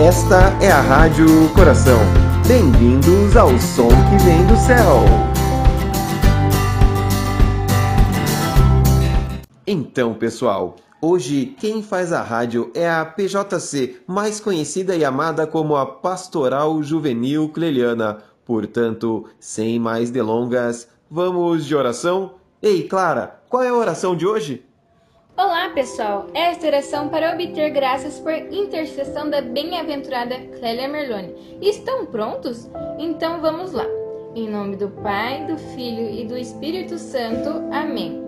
[0.00, 1.98] Esta é a Rádio Coração.
[2.46, 5.02] Bem-vindos ao som que vem do céu.
[9.66, 15.74] Então, pessoal, hoje quem faz a rádio é a PJC, mais conhecida e amada como
[15.74, 18.18] a Pastoral Juvenil Cleliana.
[18.44, 22.34] Portanto, sem mais delongas, vamos de oração?
[22.62, 24.64] Ei, Clara, qual é a oração de hoje?
[25.38, 26.26] Olá, pessoal!
[26.34, 31.32] Esta oração para obter graças por intercessão da bem-aventurada Clélia Merlone.
[31.62, 32.68] Estão prontos?
[32.98, 33.86] Então vamos lá.
[34.34, 37.50] Em nome do Pai, do Filho e do Espírito Santo.
[37.72, 38.20] Amém.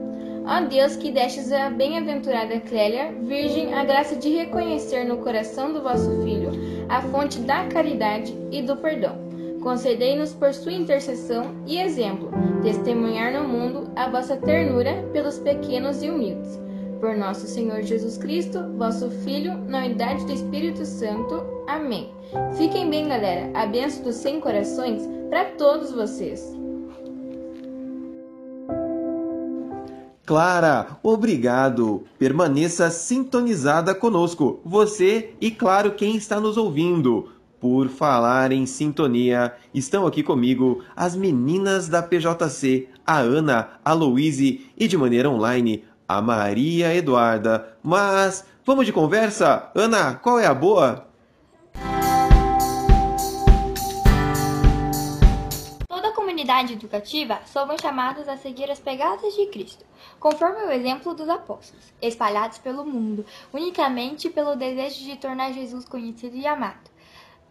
[0.47, 5.83] Ó Deus, que destes a bem-aventurada Clélia, Virgem, a graça de reconhecer no coração do
[5.83, 6.53] vosso Filho
[6.89, 9.19] a fonte da caridade e do perdão.
[9.61, 12.31] Concedei-nos por sua intercessão e exemplo,
[12.63, 16.70] testemunhar no mundo a vossa ternura pelos pequenos e humildes
[17.01, 21.43] por nosso Senhor Jesus Cristo, vosso Filho, na unidade do Espírito Santo.
[21.67, 22.13] Amém.
[22.57, 23.51] Fiquem bem, galera.
[23.55, 26.55] A benção dos 100 corações para todos vocês.
[30.27, 32.05] Clara, obrigado.
[32.19, 37.31] Permaneça sintonizada conosco, você e, claro, quem está nos ouvindo.
[37.59, 44.71] Por falar em sintonia, estão aqui comigo as meninas da PJC, a Ana, a Louise
[44.79, 47.79] e de maneira online a Maria Eduarda.
[47.81, 49.71] Mas vamos de conversa?
[49.77, 51.07] Ana, qual é a boa?
[55.89, 59.85] Toda comunidade educativa somos chamados a seguir as pegadas de Cristo,
[60.19, 66.35] conforme o exemplo dos apóstolos, espalhados pelo mundo, unicamente pelo desejo de tornar Jesus conhecido
[66.35, 66.91] e amado,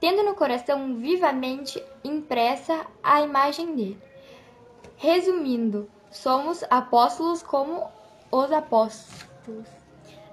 [0.02, 4.04] tendo no coração vivamente impressa a imagem dele.
[4.98, 7.99] Resumindo, somos apóstolos como
[8.32, 9.68] os apóstolos.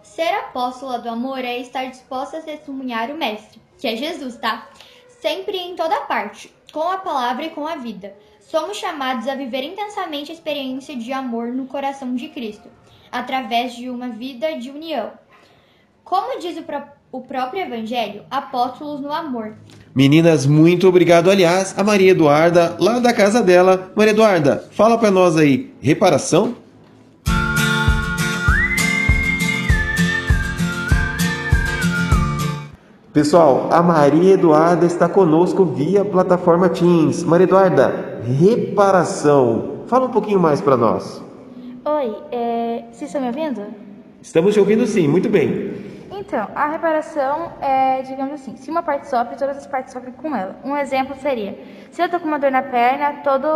[0.03, 4.69] Ser apóstola do amor é estar disposta a testemunhar o Mestre, que é Jesus, tá?
[5.21, 8.15] Sempre em toda parte, com a palavra e com a vida.
[8.41, 12.69] Somos chamados a viver intensamente a experiência de amor no coração de Cristo,
[13.11, 15.11] através de uma vida de união.
[16.05, 16.65] Como diz o,
[17.11, 19.55] o próprio Evangelho, apóstolos no amor.
[19.95, 21.31] Meninas, muito obrigado.
[21.31, 23.93] Aliás, a Maria Eduarda, lá da casa dela.
[23.97, 26.66] Maria Eduarda, fala para nós aí, reparação?
[33.17, 37.25] Pessoal, a Maria Eduarda está conosco via plataforma Teams.
[37.25, 39.85] Maria Eduarda, reparação.
[39.87, 41.25] Fala um pouquinho mais para nós.
[41.83, 42.85] Oi, é...
[42.93, 43.63] vocês estão me ouvindo?
[44.21, 45.73] Estamos te ouvindo sim, muito bem.
[46.11, 50.37] Então, a reparação é, digamos assim, se uma parte sofre, todas as partes sofrem com
[50.37, 50.55] ela.
[50.63, 51.59] Um exemplo seria,
[51.91, 53.47] se eu tô com uma dor na perna, todo...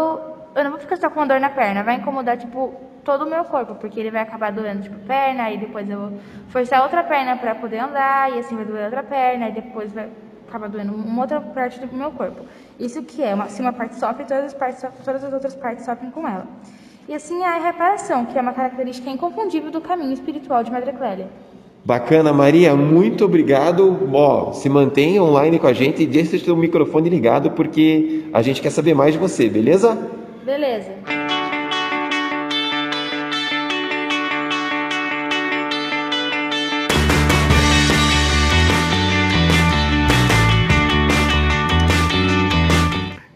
[0.56, 2.72] Eu não vou ficar só com uma dor na perna, vai incomodar, tipo,
[3.05, 6.19] todo o meu corpo, porque ele vai acabar doendo, tipo, perna, aí depois eu vou
[6.49, 10.09] forçar outra perna para poder andar, e assim vai doer outra perna, e depois vai
[10.49, 12.44] acabar doendo uma outra parte do meu corpo.
[12.78, 15.55] Isso que é, uma, se uma parte sofre, todas as, partes sofrem, todas as outras
[15.55, 16.47] partes sofrem com ela.
[17.09, 21.28] E assim a reparação, que é uma característica inconfundível do caminho espiritual de Madre Clélia.
[21.84, 24.09] Bacana, Maria, muito obrigado.
[24.12, 28.61] Ó, se mantenha online com a gente e deixe seu microfone ligado porque a gente
[28.61, 29.97] quer saber mais de você, beleza?
[30.44, 30.93] Beleza.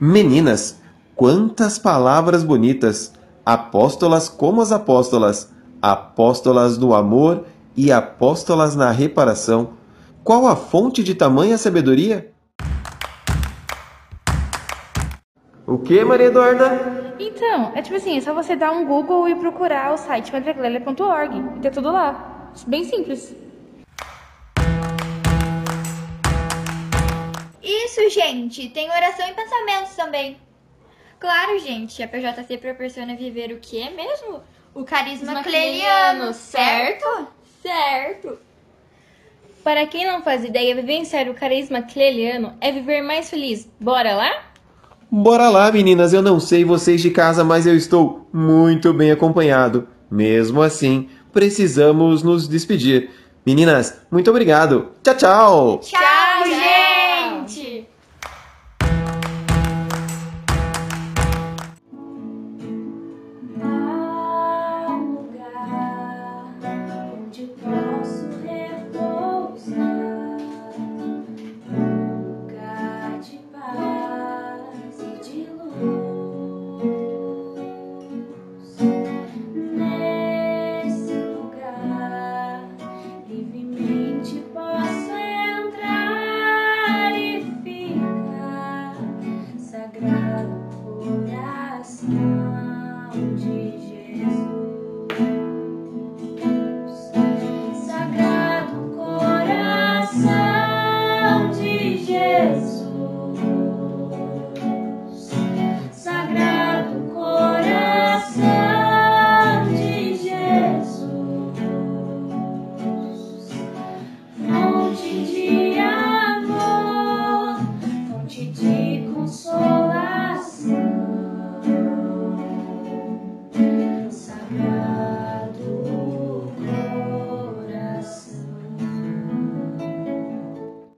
[0.07, 0.83] Meninas,
[1.17, 3.15] quantas palavras bonitas!
[3.43, 5.51] Apóstolas como as apóstolas,
[5.81, 9.71] apóstolas do amor e apóstolas na reparação.
[10.23, 12.31] Qual a fonte de tamanha sabedoria?
[15.67, 17.15] O que, Maria Eduarda?
[17.19, 21.35] Então, é tipo assim, é só você dar um Google e procurar o site madreglélia.org.
[21.57, 22.53] E tem tudo lá.
[22.67, 23.35] Bem simples.
[27.97, 28.69] Isso, gente!
[28.71, 30.37] Tem oração e pensamentos também.
[31.21, 34.41] Claro, gente, a PJC proporciona viver o que mesmo?
[34.75, 37.29] O carisma cleliano, certo?
[37.63, 38.37] Certo!
[39.63, 43.71] Para quem não faz ideia, vivenciar o carisma cleliano é viver mais feliz.
[43.81, 44.31] Bora lá?
[45.09, 46.13] Bora lá, meninas.
[46.13, 49.89] Eu não sei vocês de casa, mas eu estou muito bem acompanhado.
[50.11, 53.11] Mesmo assim, precisamos nos despedir.
[53.47, 54.91] Meninas, muito obrigado.
[55.03, 55.79] Tchau, tchau.
[55.79, 56.14] Tchau!